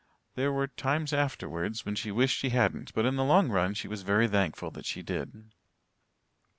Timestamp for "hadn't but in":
2.49-3.17